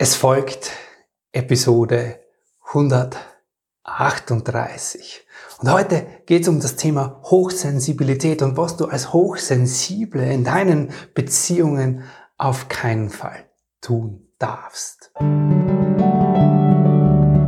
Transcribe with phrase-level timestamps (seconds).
[0.00, 0.70] Es folgt
[1.32, 2.20] Episode
[2.68, 5.26] 138.
[5.58, 10.92] Und heute geht es um das Thema Hochsensibilität und was du als Hochsensible in deinen
[11.14, 12.04] Beziehungen
[12.36, 13.50] auf keinen Fall
[13.80, 15.10] tun darfst.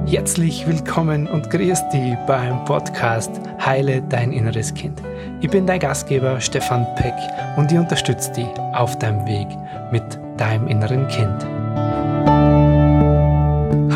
[0.07, 3.31] Herzlich willkommen und grüß dich beim Podcast
[3.65, 5.01] Heile dein inneres Kind.
[5.41, 7.15] Ich bin dein Gastgeber Stefan Peck
[7.57, 9.47] und ich unterstütze dich auf deinem Weg
[9.93, 11.60] mit deinem inneren Kind.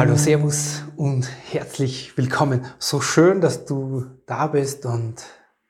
[0.05, 2.67] Hallo, Servus und herzlich willkommen.
[2.79, 5.15] So schön, dass du da bist und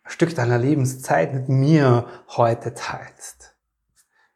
[0.02, 3.55] ein Stück deiner Lebenszeit mit mir heute teilst.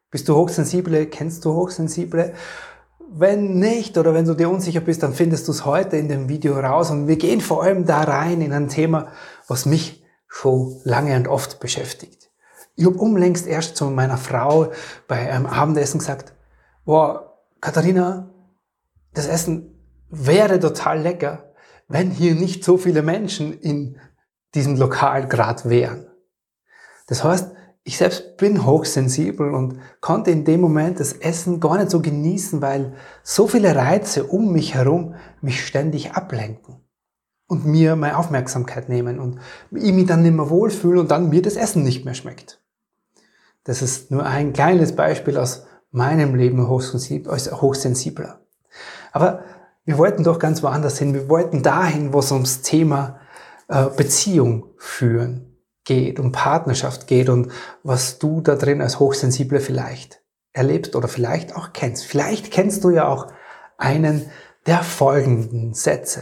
[0.09, 1.07] Bist du Hochsensible?
[1.07, 2.33] Kennst du Hochsensible?
[3.11, 6.29] Wenn nicht oder wenn du dir unsicher bist, dann findest du es heute in dem
[6.29, 9.11] Video raus und wir gehen vor allem da rein in ein Thema,
[9.49, 12.29] was mich schon lange und oft beschäftigt.
[12.77, 14.71] Ich habe umlängst erst zu meiner Frau
[15.09, 16.31] bei einem Abendessen gesagt,
[16.85, 18.29] boah, Katharina,
[19.13, 19.68] das Essen
[20.09, 21.53] wäre total lecker,
[21.87, 23.97] wenn hier nicht so viele Menschen in
[24.55, 26.07] diesem Lokal gerade wären.
[27.07, 27.51] Das heißt,
[27.83, 32.61] ich selbst bin hochsensibel und konnte in dem Moment das Essen gar nicht so genießen,
[32.61, 32.93] weil
[33.23, 36.83] so viele Reize um mich herum mich ständig ablenken
[37.47, 39.39] und mir meine Aufmerksamkeit nehmen und
[39.71, 42.61] ich mich dann nicht mehr wohlfühle und dann mir das Essen nicht mehr schmeckt.
[43.63, 48.41] Das ist nur ein kleines Beispiel aus meinem Leben Hochsensibler.
[49.11, 49.43] Aber
[49.89, 51.15] wir wollten doch ganz woanders hin.
[51.15, 53.21] Wir wollten dahin, wo es ums Thema
[53.69, 57.51] äh, Beziehung führen geht, um Partnerschaft geht und
[57.81, 60.21] was du da drin als Hochsensible vielleicht
[60.53, 62.05] erlebst oder vielleicht auch kennst.
[62.05, 63.31] Vielleicht kennst du ja auch
[63.79, 64.29] einen
[64.67, 66.21] der folgenden Sätze.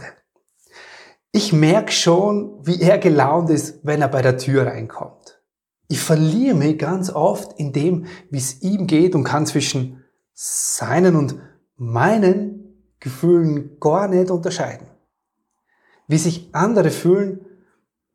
[1.30, 5.42] Ich merke schon, wie er gelaunt ist, wenn er bei der Tür reinkommt.
[5.88, 11.16] Ich verliere mich ganz oft in dem, wie es ihm geht und kann zwischen seinen
[11.16, 11.38] und
[11.76, 12.57] meinen
[13.00, 14.86] Gefühlen gar nicht unterscheiden.
[16.06, 17.44] Wie sich andere fühlen,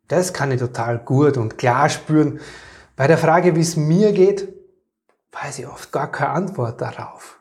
[0.07, 2.39] das kann ich total gut und klar spüren.
[2.95, 4.53] Bei der Frage, wie es mir geht,
[5.31, 7.39] weiß ich oft gar keine Antwort darauf.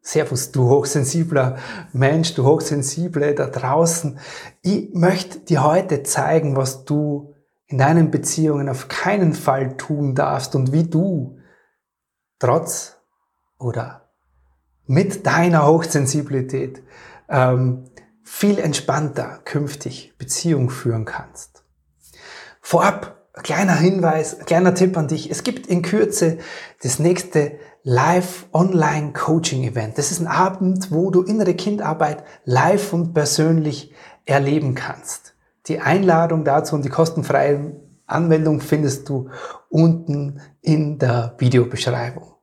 [0.00, 1.58] Servus, du hochsensibler
[1.92, 4.18] Mensch, du hochsensible da draußen.
[4.60, 7.34] Ich möchte dir heute zeigen, was du
[7.66, 11.38] in deinen Beziehungen auf keinen Fall tun darfst und wie du
[12.38, 12.96] trotz
[13.58, 14.01] oder
[14.86, 16.82] mit deiner Hochsensibilität
[17.28, 17.84] ähm,
[18.22, 21.64] viel entspannter künftig Beziehung führen kannst.
[22.60, 25.30] Vorab, kleiner Hinweis, kleiner Tipp an dich.
[25.30, 26.38] Es gibt in Kürze
[26.82, 29.98] das nächste Live Online Coaching Event.
[29.98, 33.92] Das ist ein Abend, wo du innere Kindarbeit live und persönlich
[34.24, 35.34] erleben kannst.
[35.66, 39.30] Die Einladung dazu und die kostenfreie Anmeldung findest du
[39.68, 42.34] unten in der Videobeschreibung.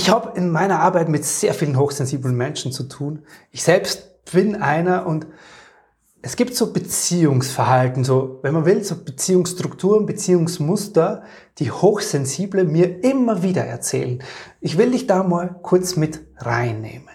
[0.00, 3.22] Ich habe in meiner Arbeit mit sehr vielen hochsensiblen Menschen zu tun.
[3.50, 5.26] Ich selbst bin einer und
[6.22, 11.24] es gibt so Beziehungsverhalten, so, wenn man will, so Beziehungsstrukturen, Beziehungsmuster,
[11.58, 14.22] die Hochsensible mir immer wieder erzählen.
[14.62, 17.10] Ich will dich da mal kurz mit reinnehmen.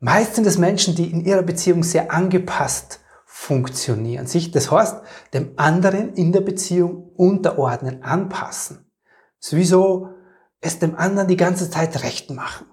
[0.00, 4.96] Meist sind es Menschen, die in ihrer Beziehung sehr angepasst funktionieren, sich, das heißt,
[5.32, 8.90] dem anderen in der Beziehung unterordnen, anpassen.
[9.38, 10.17] Sowieso
[10.60, 12.66] es dem anderen die ganze Zeit recht machen.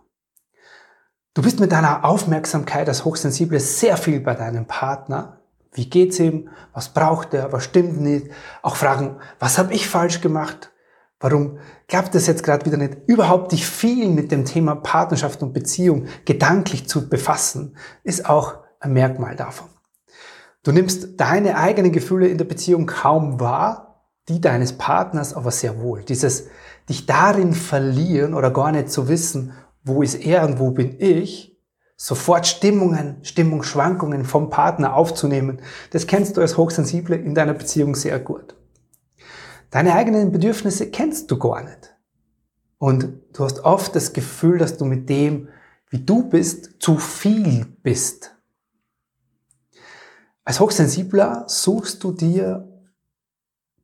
[1.33, 5.41] Du bist mit deiner Aufmerksamkeit als Hochsensible sehr viel bei deinem Partner.
[5.73, 6.49] Wie geht's ihm?
[6.73, 7.51] Was braucht er?
[7.51, 8.27] Was stimmt nicht?
[8.61, 10.71] Auch fragen, was habe ich falsch gemacht?
[11.19, 12.97] Warum klappt das jetzt gerade wieder nicht?
[13.07, 18.93] Überhaupt dich viel mit dem Thema Partnerschaft und Beziehung gedanklich zu befassen, ist auch ein
[18.93, 19.67] Merkmal davon.
[20.63, 25.79] Du nimmst deine eigenen Gefühle in der Beziehung kaum wahr, die deines Partners aber sehr
[25.81, 26.03] wohl.
[26.03, 26.47] Dieses
[26.89, 29.53] dich darin verlieren oder gar nicht zu wissen,
[29.83, 31.55] wo ist er und wo bin ich,
[31.97, 38.19] sofort Stimmungen, Stimmungsschwankungen vom Partner aufzunehmen, das kennst du als Hochsensible in deiner Beziehung sehr
[38.19, 38.55] gut.
[39.69, 41.95] Deine eigenen Bedürfnisse kennst du gar nicht.
[42.77, 45.49] Und du hast oft das Gefühl, dass du mit dem,
[45.89, 48.35] wie du bist, zu viel bist.
[50.43, 52.71] Als Hochsensibler suchst du dir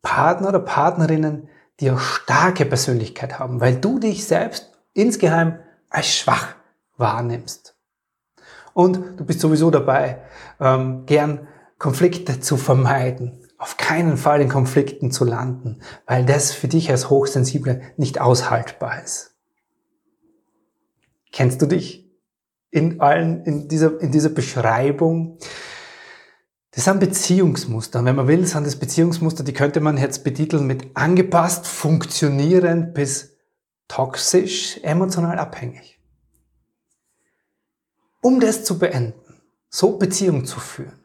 [0.01, 1.47] Partner oder Partnerinnen,
[1.79, 5.59] die eine starke Persönlichkeit haben, weil du dich selbst insgeheim
[5.89, 6.55] als schwach
[6.97, 7.75] wahrnimmst.
[8.73, 10.21] Und du bist sowieso dabei,
[10.59, 11.47] ähm, gern
[11.77, 17.09] Konflikte zu vermeiden, auf keinen Fall in Konflikten zu landen, weil das für dich als
[17.09, 19.35] Hochsensible nicht aushaltbar ist.
[21.31, 22.11] Kennst du dich
[22.69, 25.37] in allen, in dieser, in dieser Beschreibung?
[26.71, 28.03] Das sind Beziehungsmuster.
[28.05, 33.35] wenn man will, sind das Beziehungsmuster, die könnte man jetzt betiteln mit angepasst, funktionierend bis
[33.89, 35.99] toxisch, emotional abhängig.
[38.21, 40.99] Um das zu beenden, so Beziehung zu führen,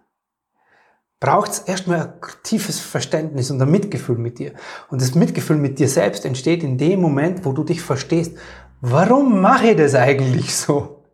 [1.19, 2.15] braucht es erstmal ein
[2.45, 4.53] tiefes Verständnis und ein Mitgefühl mit dir.
[4.89, 8.37] Und das Mitgefühl mit dir selbst entsteht in dem Moment, wo du dich verstehst,
[8.81, 11.05] warum mache ich das eigentlich so?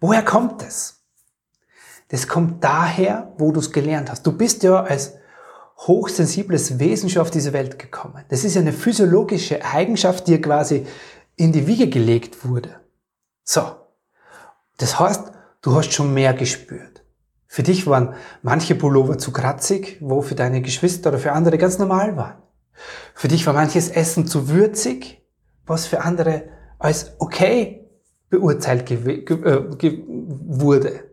[0.00, 1.01] Woher kommt das?
[2.12, 4.26] Das kommt daher, wo du es gelernt hast.
[4.26, 5.14] Du bist ja als
[5.78, 8.22] hochsensibles Wesen schon auf diese Welt gekommen.
[8.28, 10.86] Das ist ja eine physiologische Eigenschaft, die quasi
[11.36, 12.76] in die Wiege gelegt wurde.
[13.44, 13.62] So.
[14.76, 15.32] Das heißt,
[15.62, 17.02] du hast schon mehr gespürt.
[17.46, 21.78] Für dich waren manche Pullover zu kratzig, wo für deine Geschwister oder für andere ganz
[21.78, 22.42] normal waren.
[23.14, 25.26] Für dich war manches Essen zu würzig,
[25.64, 26.44] was für andere
[26.78, 27.88] als okay
[28.28, 30.02] beurteilt äh,
[30.46, 31.11] wurde.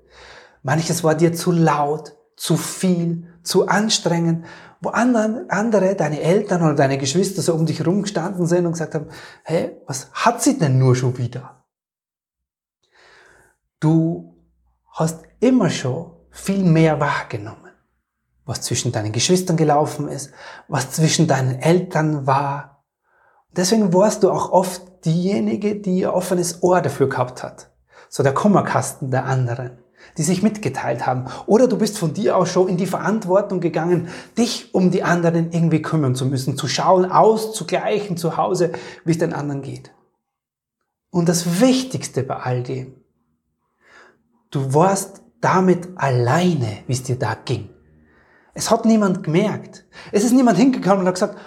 [0.63, 4.45] Manches war dir zu laut, zu viel, zu anstrengend,
[4.81, 8.95] wo andere, deine Eltern oder deine Geschwister so um dich herum gestanden sind und gesagt
[8.95, 9.07] haben,
[9.43, 11.65] hey, was hat sie denn nur schon wieder?
[13.79, 14.37] Du
[14.91, 17.71] hast immer schon viel mehr wahrgenommen,
[18.45, 20.31] was zwischen deinen Geschwistern gelaufen ist,
[20.67, 22.85] was zwischen deinen Eltern war.
[23.51, 27.71] Deswegen warst du auch oft diejenige, die ein offenes Ohr dafür gehabt hat.
[28.09, 29.79] So der Kummerkasten der anderen
[30.17, 31.25] die sich mitgeteilt haben.
[31.45, 35.51] Oder du bist von dir aus schon in die Verantwortung gegangen, dich um die anderen
[35.51, 38.71] irgendwie kümmern zu müssen, zu schauen, auszugleichen zu Hause,
[39.05, 39.91] wie es den anderen geht.
[41.11, 42.93] Und das Wichtigste bei all dem,
[44.51, 47.69] du warst damit alleine, wie es dir da ging.
[48.53, 49.85] Es hat niemand gemerkt.
[50.11, 51.37] Es ist niemand hingekommen und hat gesagt,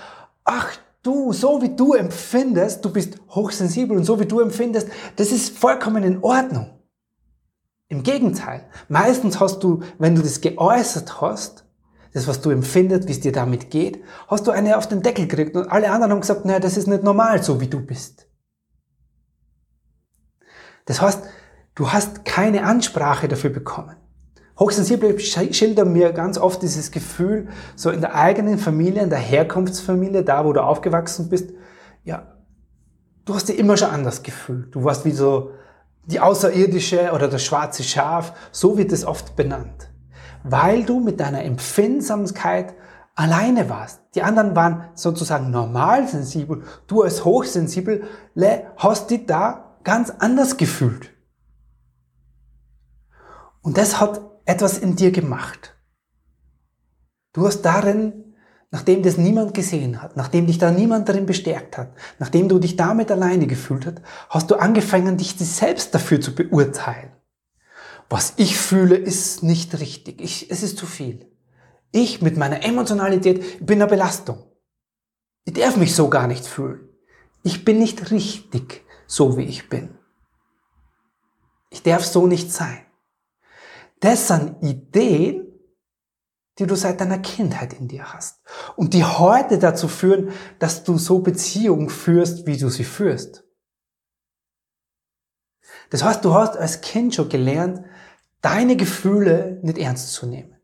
[0.45, 0.73] ach
[1.03, 5.59] du, so wie du empfindest, du bist hochsensibel und so wie du empfindest, das ist
[5.59, 6.71] vollkommen in Ordnung.
[7.93, 11.67] Im Gegenteil, meistens hast du, wenn du das geäußert hast,
[12.15, 15.27] das, was du empfindest, wie es dir damit geht, hast du eine auf den Deckel
[15.27, 18.27] gekriegt und alle anderen haben gesagt, naja, das ist nicht normal, so wie du bist.
[20.87, 21.23] Das heißt,
[21.75, 23.95] du hast keine Ansprache dafür bekommen.
[24.59, 30.25] Hochsensible schildern mir ganz oft dieses Gefühl, so in der eigenen Familie, in der Herkunftsfamilie,
[30.25, 31.51] da wo du aufgewachsen bist,
[32.05, 32.39] ja,
[33.27, 34.75] du hast dir immer schon anders gefühlt.
[34.75, 35.51] Du warst wie so
[36.05, 39.91] die Außerirdische oder das schwarze Schaf, so wird es oft benannt.
[40.43, 42.75] Weil du mit deiner Empfindsamkeit
[43.15, 44.01] alleine warst.
[44.15, 46.63] Die anderen waren sozusagen normal sensibel.
[46.87, 48.05] Du als hochsensibel
[48.77, 51.11] hast dich da ganz anders gefühlt.
[53.61, 55.77] Und das hat etwas in dir gemacht.
[57.33, 58.22] Du hast darin
[58.73, 62.75] nachdem das niemand gesehen hat, nachdem dich da niemand darin bestärkt hat, nachdem du dich
[62.75, 63.99] damit alleine gefühlt hast,
[64.31, 67.13] hast du angefangen, dich selbst dafür zu beurteilen.
[68.09, 70.21] Was ich fühle, ist nicht richtig.
[70.21, 71.31] Ich, es ist zu viel.
[71.93, 74.43] Ich mit meiner Emotionalität bin eine Belastung.
[75.45, 76.89] Ich darf mich so gar nicht fühlen.
[77.43, 79.91] Ich bin nicht richtig, so wie ich bin.
[81.69, 82.81] Ich darf so nicht sein.
[84.01, 85.42] Das sind Ideen,
[86.63, 88.41] die du seit deiner Kindheit in dir hast
[88.77, 90.31] und die heute dazu führen,
[90.61, 93.43] dass du so Beziehungen führst, wie du sie führst.
[95.91, 97.85] Das heißt, du hast als Kind schon gelernt,
[98.43, 100.57] deine Gefühle nicht ernst zu nehmen.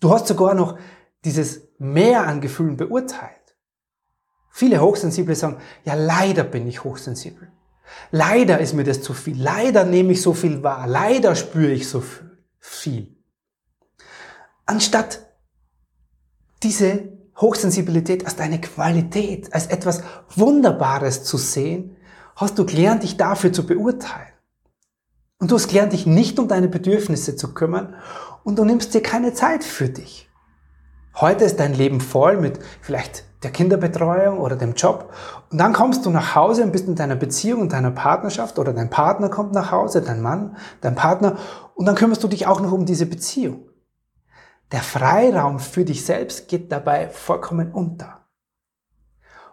[0.00, 0.76] Du hast sogar noch
[1.24, 3.56] dieses Mehr an Gefühlen beurteilt.
[4.50, 7.48] Viele Hochsensible sagen, ja, leider bin ich hochsensibel.
[8.10, 9.40] Leider ist mir das zu viel.
[9.40, 10.88] Leider nehme ich so viel wahr.
[10.88, 12.02] Leider spüre ich so
[12.58, 13.14] viel.
[14.66, 15.26] Anstatt
[16.62, 20.02] diese Hochsensibilität als deine Qualität, als etwas
[20.34, 21.96] Wunderbares zu sehen,
[22.36, 24.32] hast du gelernt, dich dafür zu beurteilen.
[25.38, 27.94] Und du hast gelernt, dich nicht um deine Bedürfnisse zu kümmern
[28.44, 30.30] und du nimmst dir keine Zeit für dich.
[31.16, 35.12] Heute ist dein Leben voll mit vielleicht der Kinderbetreuung oder dem Job
[35.50, 38.72] und dann kommst du nach Hause und bist in deiner Beziehung und deiner Partnerschaft oder
[38.72, 41.36] dein Partner kommt nach Hause, dein Mann, dein Partner
[41.74, 43.68] und dann kümmerst du dich auch noch um diese Beziehung.
[44.74, 48.26] Der Freiraum für dich selbst geht dabei vollkommen unter.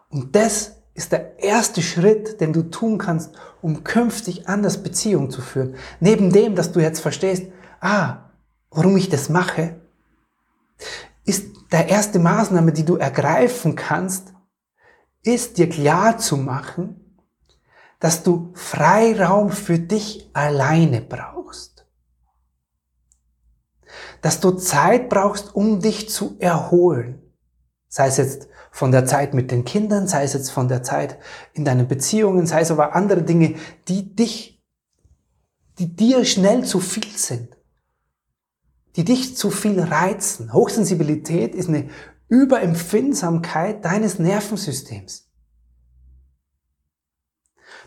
[0.10, 5.44] Und das ist der erste Schritt, den du tun kannst, um künftig anders Beziehungen zu
[5.44, 5.76] führen.
[6.00, 7.44] Neben dem, dass du jetzt verstehst,
[7.82, 8.32] ah,
[8.72, 9.80] warum ich das mache,
[11.24, 14.34] ist der erste Maßnahme, die du ergreifen kannst,
[15.22, 17.20] ist dir klar zu machen,
[18.00, 21.41] dass du Freiraum für dich alleine brauchst
[24.22, 27.22] dass du Zeit brauchst, um dich zu erholen.
[27.88, 31.18] Sei es jetzt von der Zeit mit den Kindern, sei es jetzt von der Zeit
[31.54, 33.56] in deinen Beziehungen, sei es aber andere Dinge,
[33.88, 34.64] die dich,
[35.78, 37.58] die dir schnell zu viel sind,
[38.96, 40.54] die dich zu viel reizen.
[40.54, 41.90] Hochsensibilität ist eine
[42.30, 45.28] Überempfindsamkeit deines Nervensystems.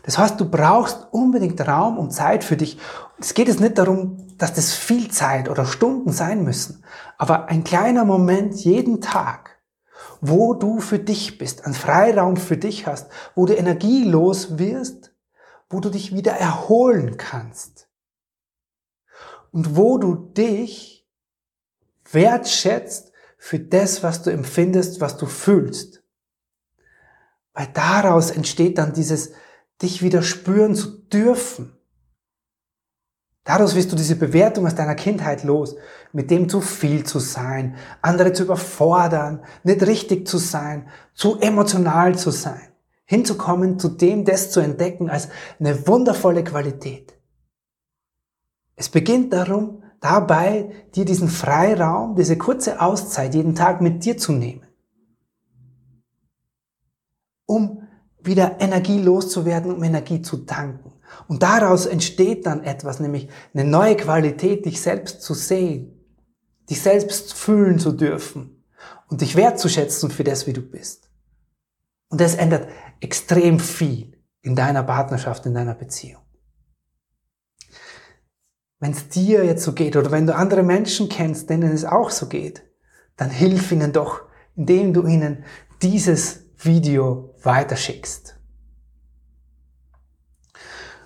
[0.03, 2.77] Das heißt, du brauchst unbedingt Raum und Zeit für dich.
[3.17, 6.83] Es geht jetzt nicht darum, dass das viel Zeit oder Stunden sein müssen,
[7.17, 9.61] aber ein kleiner Moment jeden Tag,
[10.19, 15.13] wo du für dich bist, einen Freiraum für dich hast, wo du energielos wirst,
[15.69, 17.89] wo du dich wieder erholen kannst
[19.51, 21.07] und wo du dich
[22.11, 26.03] wertschätzt für das, was du empfindest, was du fühlst.
[27.53, 29.31] Weil daraus entsteht dann dieses,
[29.81, 31.74] dich wieder spüren zu dürfen.
[33.45, 35.75] Daraus wirst du diese Bewertung aus deiner Kindheit los,
[36.11, 42.17] mit dem zu viel zu sein, andere zu überfordern, nicht richtig zu sein, zu emotional
[42.17, 42.67] zu sein,
[43.05, 47.13] hinzukommen, zu dem das zu entdecken als eine wundervolle Qualität.
[48.75, 54.33] Es beginnt darum, dabei dir diesen Freiraum, diese kurze Auszeit jeden Tag mit dir zu
[54.33, 54.65] nehmen
[57.45, 57.84] um
[58.25, 60.93] wieder Energie loszuwerden, um Energie zu tanken.
[61.27, 65.99] Und daraus entsteht dann etwas, nämlich eine neue Qualität, dich selbst zu sehen,
[66.69, 68.63] dich selbst fühlen zu dürfen
[69.09, 71.09] und dich wertzuschätzen für das, wie du bist.
[72.09, 76.21] Und das ändert extrem viel in deiner Partnerschaft, in deiner Beziehung.
[78.79, 82.11] Wenn es dir jetzt so geht oder wenn du andere Menschen kennst, denen es auch
[82.11, 82.63] so geht,
[83.15, 84.23] dann hilf ihnen doch,
[84.55, 85.43] indem du ihnen
[85.81, 88.35] dieses Video weiterschickst.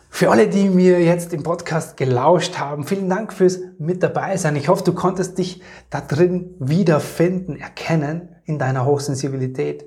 [0.09, 4.55] Für alle, die mir jetzt im Podcast gelauscht haben, vielen Dank fürs mit dabei sein.
[4.57, 9.85] Ich hoffe, du konntest dich da drin wiederfinden, erkennen in deiner Hochsensibilität.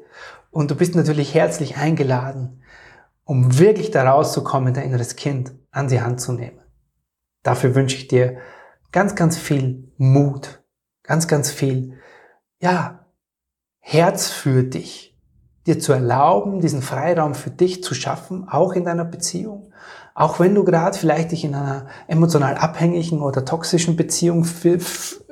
[0.51, 2.63] Und du bist natürlich herzlich eingeladen,
[3.25, 6.61] um wirklich da rauszukommen, dein inneres Kind an die Hand zu nehmen.
[7.43, 8.39] Dafür wünsche ich dir
[8.91, 10.63] ganz, ganz viel Mut,
[11.03, 11.99] ganz, ganz viel,
[12.61, 13.07] ja,
[13.81, 15.12] Herz für dich
[15.67, 19.73] dir zu erlauben, diesen Freiraum für dich zu schaffen, auch in deiner Beziehung.
[20.15, 25.25] Auch wenn du gerade vielleicht dich in einer emotional abhängigen oder toxischen Beziehung fühlst,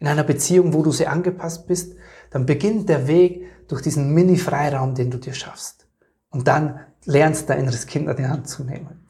[0.00, 1.94] in einer Beziehung, wo du sehr angepasst bist,
[2.30, 5.86] dann beginnt der Weg durch diesen Mini-Freiraum, den du dir schaffst.
[6.30, 9.06] Und dann lernst dein inneres Kind an die Hand zu nehmen.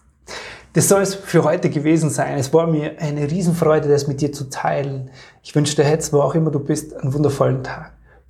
[0.74, 2.36] Das soll es für heute gewesen sein.
[2.36, 5.10] Es war mir eine Riesenfreude, das mit dir zu teilen.
[5.42, 7.92] Ich wünsche dir jetzt, wo auch immer du bist, einen wundervollen Tag.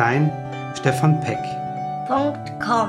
[0.00, 0.32] Dein
[0.74, 1.44] Stefan Peck.
[2.58, 2.88] .com